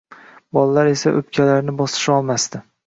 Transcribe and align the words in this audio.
Bolalar 0.59 0.89
esa 0.95 1.15
o`pkalarini 1.21 1.79
bosisholmasdi 1.85 2.69